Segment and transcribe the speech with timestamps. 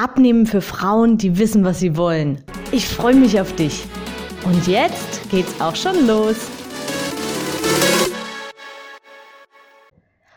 [0.00, 2.40] Abnehmen für Frauen, die wissen, was sie wollen.
[2.70, 3.84] Ich freue mich auf dich.
[4.44, 6.36] Und jetzt geht's auch schon los.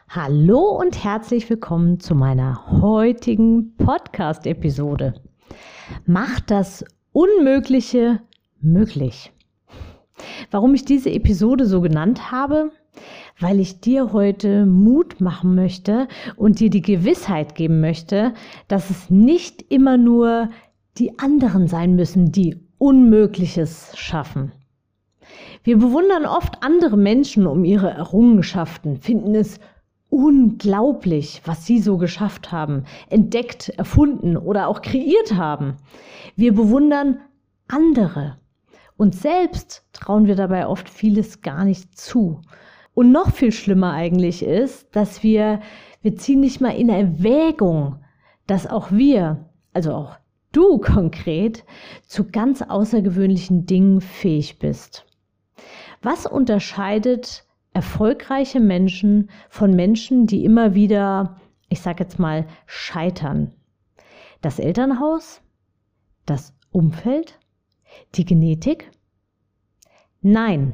[0.10, 5.22] Hallo und herzlich willkommen zu meiner heutigen Podcast-Episode.
[6.08, 8.20] Macht das Unmögliche
[8.62, 9.32] möglich.
[10.50, 12.72] Warum ich diese Episode so genannt habe?
[13.42, 18.34] Weil ich dir heute Mut machen möchte und dir die Gewissheit geben möchte,
[18.68, 20.50] dass es nicht immer nur
[20.98, 24.52] die anderen sein müssen, die Unmögliches schaffen.
[25.64, 29.60] Wir bewundern oft andere Menschen um ihre Errungenschaften, finden es
[30.10, 35.78] unglaublich, was sie so geschafft haben, entdeckt, erfunden oder auch kreiert haben.
[36.36, 37.20] Wir bewundern
[37.68, 38.38] andere.
[38.98, 42.42] Uns selbst trauen wir dabei oft vieles gar nicht zu.
[42.94, 45.62] Und noch viel schlimmer eigentlich ist, dass wir,
[46.02, 48.04] wir ziehen nicht mal in Erwägung,
[48.48, 50.18] dass auch wir, also auch
[50.52, 51.64] du konkret,
[52.06, 55.06] zu ganz außergewöhnlichen Dingen fähig bist.
[56.02, 61.40] Was unterscheidet erfolgreiche Menschen von Menschen, die immer wieder,
[61.70, 63.54] ich sage jetzt mal, scheitern?
[64.42, 65.42] Das Elternhaus?
[66.26, 67.40] Das Umfeld?
[68.16, 68.92] Die Genetik?
[70.22, 70.74] Nein,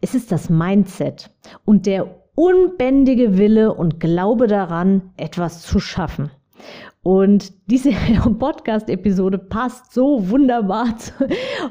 [0.00, 1.30] es ist das Mindset
[1.64, 6.30] und der unbändige Wille und Glaube daran, etwas zu schaffen.
[7.02, 7.90] Und diese
[8.38, 10.94] Podcast-Episode passt so wunderbar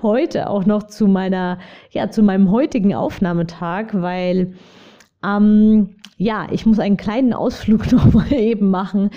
[0.01, 1.59] heute auch noch zu meiner,
[1.91, 4.55] ja, zu meinem heutigen Aufnahmetag, weil,
[5.23, 9.11] ähm, ja, ich muss einen kleinen Ausflug noch mal eben machen.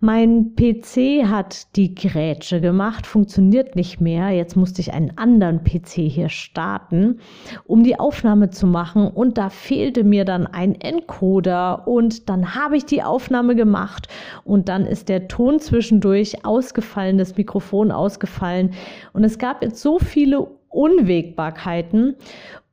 [0.00, 4.28] Mein PC hat die Grätsche gemacht, funktioniert nicht mehr.
[4.30, 7.20] Jetzt musste ich einen anderen PC hier starten,
[7.64, 9.08] um die Aufnahme zu machen.
[9.08, 11.88] Und da fehlte mir dann ein Encoder.
[11.88, 14.08] Und dann habe ich die Aufnahme gemacht.
[14.44, 18.74] Und dann ist der Ton zwischendurch ausgefallen, das Mikrofon ausgefallen.
[19.14, 22.16] Und es gab jetzt so viele Unwägbarkeiten.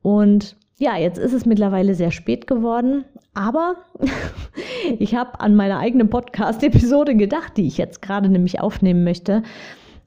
[0.02, 3.76] Und ja, jetzt ist es mittlerweile sehr spät geworden, aber
[5.00, 9.44] ich habe an meine eigene Podcast-Episode gedacht, die ich jetzt gerade nämlich aufnehmen möchte.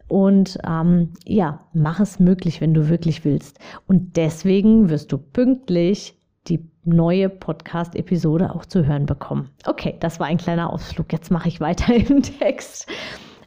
[0.09, 3.59] Und ähm, ja, mach es möglich, wenn du wirklich willst.
[3.89, 6.17] Und deswegen wirst du pünktlich
[6.47, 9.51] die neue Podcast-Episode auch zu hören bekommen.
[9.67, 11.13] Okay, das war ein kleiner Ausflug.
[11.13, 12.87] Jetzt mache ich weiter im Text.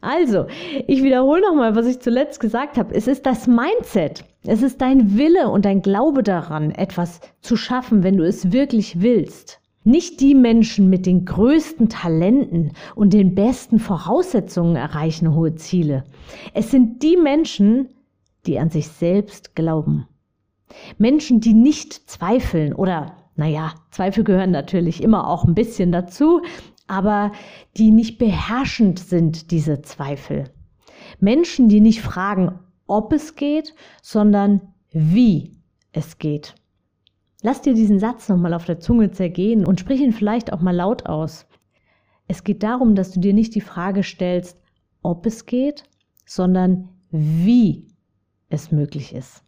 [0.01, 0.47] Also,
[0.87, 2.93] ich wiederhole nochmal, was ich zuletzt gesagt habe.
[2.95, 4.23] Es ist das Mindset.
[4.45, 9.01] Es ist dein Wille und dein Glaube daran, etwas zu schaffen, wenn du es wirklich
[9.01, 9.59] willst.
[9.89, 16.03] Nicht die Menschen mit den größten Talenten und den besten Voraussetzungen erreichen hohe Ziele.
[16.53, 17.89] Es sind die Menschen,
[18.45, 20.07] die an sich selbst glauben.
[20.99, 26.43] Menschen, die nicht zweifeln oder, naja, Zweifel gehören natürlich immer auch ein bisschen dazu,
[26.85, 27.31] aber
[27.75, 30.51] die nicht beherrschend sind, diese Zweifel.
[31.19, 33.73] Menschen, die nicht fragen, ob es geht,
[34.03, 34.61] sondern
[34.91, 35.57] wie
[35.93, 36.53] es geht.
[37.41, 40.75] Lass dir diesen Satz nochmal auf der Zunge zergehen und sprich ihn vielleicht auch mal
[40.75, 41.47] laut aus.
[42.27, 44.61] Es geht darum, dass du dir nicht die Frage stellst,
[45.01, 45.83] ob es geht,
[46.25, 47.87] sondern wie
[48.49, 49.43] es möglich ist.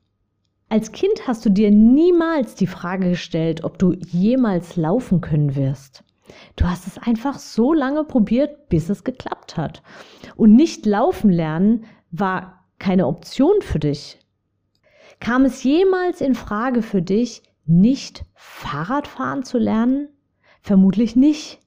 [0.70, 6.06] Als Kind hast du dir niemals die Frage gestellt, ob du jemals laufen können wirst.
[6.56, 9.84] Du hast es einfach so lange probiert, bis es geklappt hat.
[10.38, 14.18] Und nicht laufen lernen war keine Option für dich.
[15.20, 20.10] Kam es jemals in Frage für dich, nicht Fahrradfahren zu lernen?
[20.62, 21.60] Vermutlich nicht.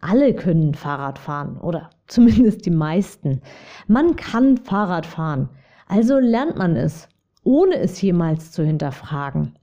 [0.00, 3.40] Alle können Fahrrad fahren oder zumindest die meisten.
[3.86, 5.48] Man kann Fahrrad fahren,
[5.86, 7.08] also lernt man es,
[7.42, 9.58] ohne es jemals zu hinterfragen.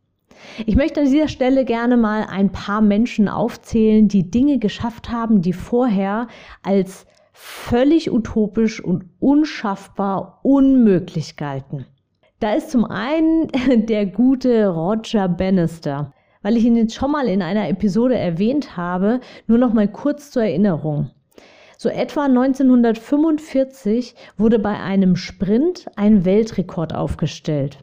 [0.65, 5.41] Ich möchte an dieser Stelle gerne mal ein paar Menschen aufzählen, die Dinge geschafft haben,
[5.41, 6.27] die vorher
[6.61, 11.85] als völlig utopisch und unschaffbar unmöglich galten.
[12.39, 13.47] Da ist zum einen
[13.87, 16.11] der gute Roger Bannister,
[16.41, 20.31] weil ich ihn jetzt schon mal in einer Episode erwähnt habe, nur noch mal kurz
[20.31, 21.11] zur Erinnerung.
[21.77, 27.79] So etwa 1945 wurde bei einem Sprint ein Weltrekord aufgestellt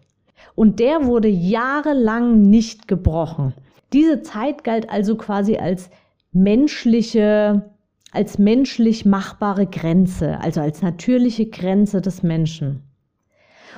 [0.54, 3.54] und der wurde jahrelang nicht gebrochen.
[3.92, 5.90] Diese Zeit galt also quasi als
[6.32, 7.70] menschliche,
[8.12, 12.82] als menschlich machbare Grenze, also als natürliche Grenze des Menschen.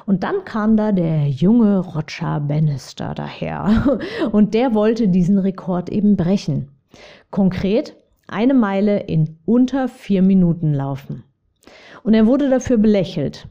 [0.07, 3.99] Und dann kam da der junge Roger Bannister daher
[4.33, 6.69] und der wollte diesen Rekord eben brechen.
[7.31, 7.97] Konkret
[8.27, 11.25] eine Meile in unter vier Minuten laufen.
[12.03, 13.49] Und er wurde dafür belächelt.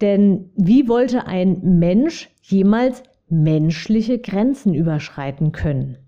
[0.00, 5.98] Denn wie wollte ein Mensch jemals menschliche Grenzen überschreiten können?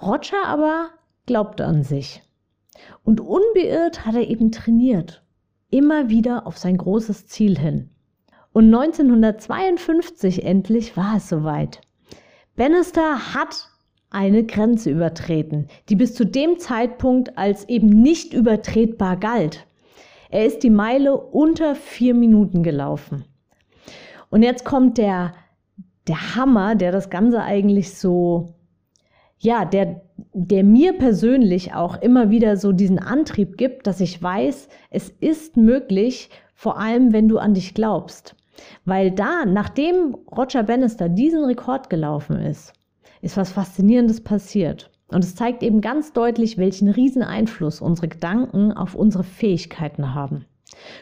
[0.00, 0.90] Roger aber
[1.26, 2.22] glaubte an sich.
[3.04, 5.22] Und unbeirrt hat er eben trainiert.
[5.70, 7.90] Immer wieder auf sein großes Ziel hin.
[8.56, 11.82] Und 1952 endlich war es soweit.
[12.56, 13.68] Bannister hat
[14.08, 19.66] eine Grenze übertreten, die bis zu dem Zeitpunkt als eben nicht übertretbar galt.
[20.30, 23.26] Er ist die Meile unter vier Minuten gelaufen.
[24.30, 25.34] Und jetzt kommt der,
[26.08, 28.54] der Hammer, der das Ganze eigentlich so,
[29.38, 30.00] ja, der,
[30.32, 35.58] der mir persönlich auch immer wieder so diesen Antrieb gibt, dass ich weiß, es ist
[35.58, 38.34] möglich, vor allem wenn du an dich glaubst.
[38.84, 42.72] Weil da, nachdem Roger Bannister diesen Rekord gelaufen ist,
[43.20, 44.90] ist was Faszinierendes passiert.
[45.08, 50.46] Und es zeigt eben ganz deutlich, welchen riesen Einfluss unsere Gedanken auf unsere Fähigkeiten haben.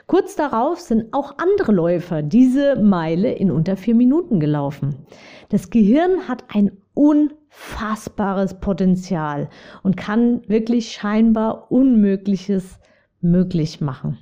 [0.07, 5.07] Kurz darauf sind auch andere Läufer diese Meile in unter vier Minuten gelaufen.
[5.49, 9.49] Das Gehirn hat ein unfassbares Potenzial
[9.83, 12.79] und kann wirklich scheinbar Unmögliches
[13.21, 14.19] möglich machen.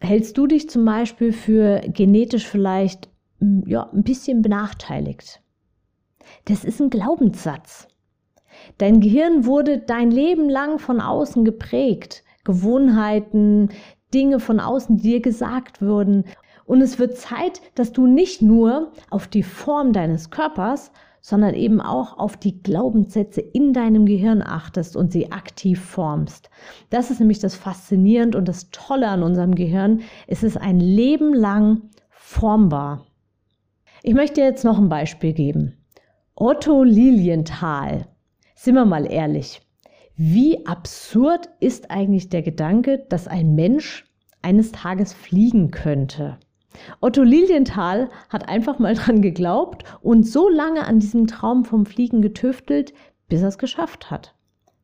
[0.00, 3.08] Hältst du dich zum Beispiel für genetisch vielleicht
[3.66, 5.42] ja, ein bisschen benachteiligt?
[6.44, 7.88] Das ist ein Glaubenssatz.
[8.78, 12.24] Dein Gehirn wurde dein Leben lang von außen geprägt.
[12.44, 13.70] Gewohnheiten,
[14.14, 16.24] Dinge von außen, die dir gesagt wurden.
[16.64, 21.80] Und es wird Zeit, dass du nicht nur auf die Form deines Körpers, sondern eben
[21.80, 26.50] auch auf die Glaubenssätze in deinem Gehirn achtest und sie aktiv formst.
[26.90, 30.00] Das ist nämlich das Faszinierende und das Tolle an unserem Gehirn.
[30.26, 33.06] Es ist ein Leben lang formbar.
[34.02, 35.74] Ich möchte jetzt noch ein Beispiel geben.
[36.34, 38.06] Otto Lilienthal.
[38.54, 39.60] Sind wir mal ehrlich.
[40.16, 44.04] Wie absurd ist eigentlich der Gedanke, dass ein Mensch
[44.42, 46.38] eines Tages fliegen könnte?
[47.00, 52.22] Otto Lilienthal hat einfach mal dran geglaubt und so lange an diesem Traum vom Fliegen
[52.22, 52.92] getüftelt,
[53.28, 54.34] bis er es geschafft hat.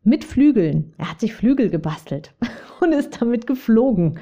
[0.02, 0.92] Mit Flügeln.
[0.98, 2.34] Er hat sich Flügel gebastelt
[2.80, 4.18] und ist damit geflogen.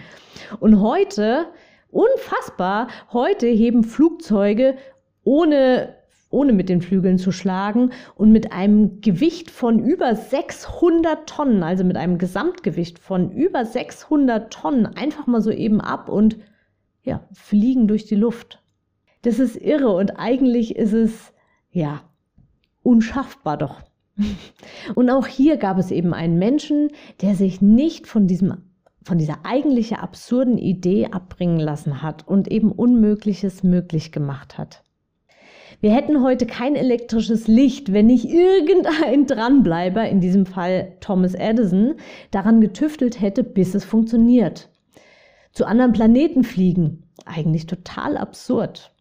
[0.61, 1.47] Und heute,
[1.91, 4.77] unfassbar, heute heben Flugzeuge
[5.25, 5.95] ohne
[6.33, 11.85] ohne mit den Flügeln zu schlagen und mit einem Gewicht von über 600 Tonnen, also
[11.85, 16.39] mit einem Gesamtgewicht von über 600 Tonnen, einfach mal so eben ab und
[17.03, 18.63] ja, fliegen durch die Luft.
[19.23, 21.33] Das ist irre und eigentlich ist es
[21.71, 22.03] ja
[22.83, 23.83] unschaffbar doch.
[24.95, 26.91] Und auch hier gab es eben einen Menschen,
[27.23, 28.55] der sich nicht von diesem
[29.05, 34.83] von dieser eigentlichen absurden Idee abbringen lassen hat und eben Unmögliches möglich gemacht hat.
[35.81, 41.95] Wir hätten heute kein elektrisches Licht, wenn nicht irgendein Dranbleiber, in diesem Fall Thomas Edison,
[42.31, 44.69] daran getüftelt hätte, bis es funktioniert.
[45.53, 48.95] Zu anderen Planeten fliegen, eigentlich total absurd.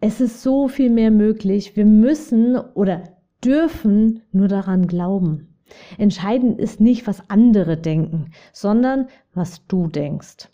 [0.00, 1.76] Es ist so viel mehr möglich.
[1.76, 3.04] Wir müssen oder
[3.44, 5.54] dürfen nur daran glauben.
[5.98, 10.48] Entscheidend ist nicht, was andere denken, sondern was du denkst.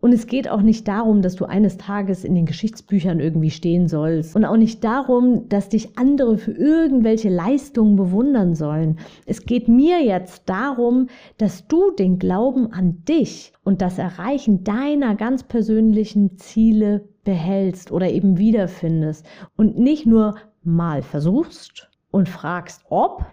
[0.00, 3.86] Und es geht auch nicht darum, dass du eines Tages in den Geschichtsbüchern irgendwie stehen
[3.86, 4.34] sollst.
[4.34, 8.98] Und auch nicht darum, dass dich andere für irgendwelche Leistungen bewundern sollen.
[9.26, 15.16] Es geht mir jetzt darum, dass du den Glauben an dich und das Erreichen deiner
[15.16, 19.26] ganz persönlichen Ziele behältst oder eben wiederfindest.
[19.56, 23.26] Und nicht nur mal versuchst und fragst, ob,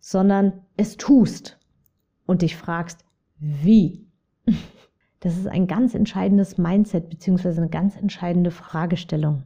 [0.00, 1.58] sondern es tust
[2.24, 3.04] und dich fragst,
[3.38, 4.06] wie.
[5.24, 9.44] Das ist ein ganz entscheidendes Mindset beziehungsweise eine ganz entscheidende Fragestellung.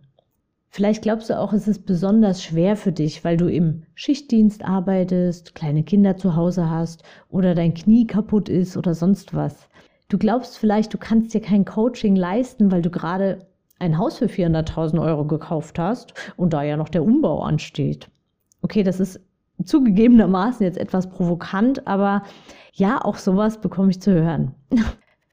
[0.70, 5.54] Vielleicht glaubst du auch, es ist besonders schwer für dich, weil du im Schichtdienst arbeitest,
[5.54, 9.68] kleine Kinder zu Hause hast oder dein Knie kaputt ist oder sonst was.
[10.08, 13.46] Du glaubst vielleicht, du kannst dir kein Coaching leisten, weil du gerade
[13.78, 18.10] ein Haus für 400.000 Euro gekauft hast und da ja noch der Umbau ansteht.
[18.62, 19.20] Okay, das ist
[19.64, 22.24] zugegebenermaßen jetzt etwas provokant, aber
[22.72, 24.56] ja, auch sowas bekomme ich zu hören.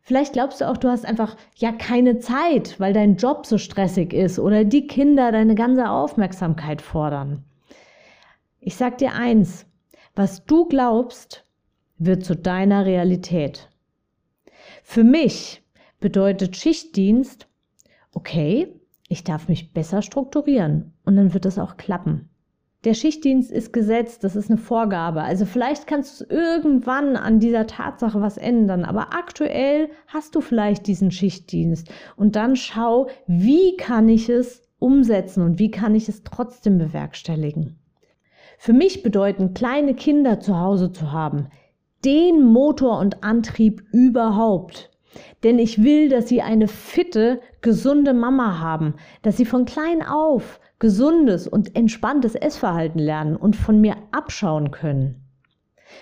[0.08, 4.14] Vielleicht glaubst du auch, du hast einfach ja keine Zeit, weil dein Job so stressig
[4.14, 7.44] ist oder die Kinder deine ganze Aufmerksamkeit fordern.
[8.60, 9.66] Ich sag dir eins,
[10.14, 11.44] was du glaubst,
[11.98, 13.68] wird zu deiner Realität.
[14.84, 15.64] Für mich
[16.00, 17.48] bedeutet Schichtdienst,
[18.14, 22.30] okay, ich darf mich besser strukturieren und dann wird es auch klappen.
[22.86, 25.24] Der Schichtdienst ist gesetzt, das ist eine Vorgabe.
[25.24, 30.88] Also vielleicht kannst du irgendwann an dieser Tatsache was ändern, aber aktuell hast du vielleicht
[30.88, 36.24] diesen Schichtdienst und dann schau, wie kann ich es umsetzen und wie kann ich es
[36.24, 37.80] trotzdem bewerkstelligen.
[38.58, 41.50] Für mich bedeuten kleine Kinder zu Hause zu haben
[42.06, 44.92] den Motor und Antrieb überhaupt.
[45.43, 50.60] Denn ich will, dass sie eine fitte, gesunde Mama haben, dass sie von klein auf
[50.79, 55.22] gesundes und entspanntes Essverhalten lernen und von mir abschauen können.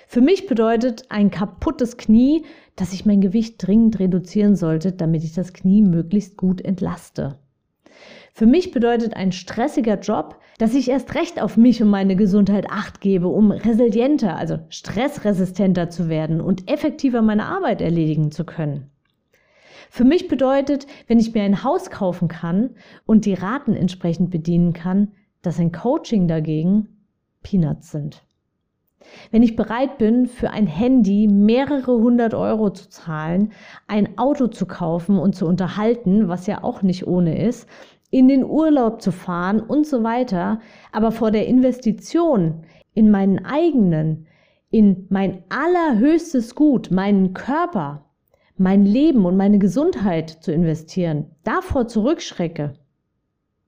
[0.07, 5.33] Für mich bedeutet ein kaputtes Knie, dass ich mein Gewicht dringend reduzieren sollte, damit ich
[5.33, 7.37] das Knie möglichst gut entlaste.
[8.33, 12.65] Für mich bedeutet ein stressiger Job, dass ich erst recht auf mich und meine Gesundheit
[12.69, 18.89] acht gebe, um resilienter, also stressresistenter zu werden und effektiver meine Arbeit erledigen zu können.
[19.95, 22.71] Für mich bedeutet, wenn ich mir ein Haus kaufen kann
[23.05, 25.11] und die Raten entsprechend bedienen kann,
[25.43, 27.05] dass ein Coaching dagegen
[27.43, 28.23] Peanuts sind.
[29.29, 33.51] Wenn ich bereit bin, für ein Handy mehrere hundert Euro zu zahlen,
[33.87, 37.69] ein Auto zu kaufen und zu unterhalten, was ja auch nicht ohne ist,
[38.09, 40.59] in den Urlaub zu fahren und so weiter,
[40.91, 42.63] aber vor der Investition
[42.95, 44.25] in meinen eigenen,
[44.71, 48.05] in mein allerhöchstes Gut, meinen Körper,
[48.63, 52.75] mein Leben und meine Gesundheit zu investieren, davor zurückschrecke,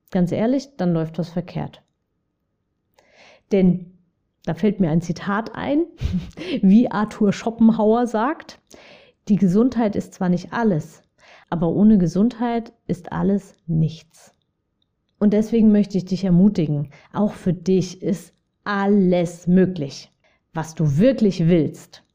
[0.10, 1.84] ganz ehrlich, dann läuft was verkehrt.
[3.52, 3.98] Denn
[4.46, 5.84] da fällt mir ein Zitat ein,
[6.62, 8.62] wie Arthur Schopenhauer sagt,
[9.28, 11.04] die Gesundheit ist zwar nicht alles,
[11.50, 14.34] aber ohne Gesundheit ist alles nichts.
[15.20, 18.34] Und deswegen möchte ich dich ermutigen, auch für dich ist
[18.64, 20.10] alles möglich,
[20.54, 22.06] was du wirklich willst.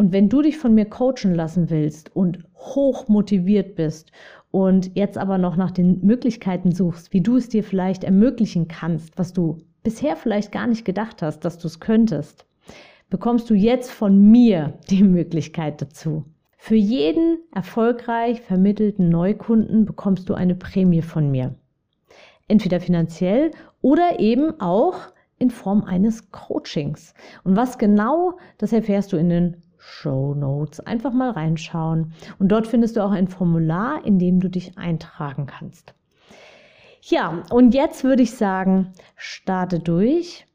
[0.00, 4.10] Und wenn du dich von mir coachen lassen willst und hoch motiviert bist
[4.50, 9.18] und jetzt aber noch nach den Möglichkeiten suchst, wie du es dir vielleicht ermöglichen kannst,
[9.18, 12.46] was du bisher vielleicht gar nicht gedacht hast, dass du es könntest,
[13.10, 16.24] bekommst du jetzt von mir die Möglichkeit dazu.
[16.56, 21.56] Für jeden erfolgreich vermittelten Neukunden bekommst du eine Prämie von mir
[22.48, 23.50] entweder finanziell
[23.82, 24.96] oder eben auch
[25.38, 27.12] in Form eines Coachings.
[27.44, 30.80] Und was genau, das erfährst du in den Show Notes.
[30.80, 32.12] Einfach mal reinschauen.
[32.38, 35.94] Und dort findest du auch ein Formular, in dem du dich eintragen kannst.
[37.02, 40.46] Ja, und jetzt würde ich sagen, starte durch.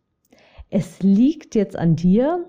[0.70, 2.46] Es liegt jetzt an dir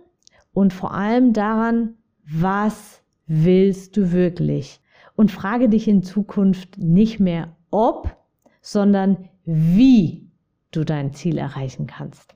[0.53, 4.81] und vor allem daran, was willst du wirklich?
[5.15, 8.15] Und frage dich in Zukunft nicht mehr ob,
[8.61, 10.31] sondern wie
[10.73, 12.36] du dein Ziel erreichen kannst.